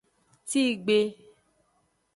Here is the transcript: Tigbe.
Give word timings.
Tigbe. 0.49 0.99